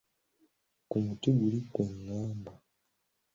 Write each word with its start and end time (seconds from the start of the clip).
Ku 0.89 0.95
muti 1.05 1.29
guli 1.39 1.59
kwe 1.73 1.83
ŋŋamba. 1.93 2.51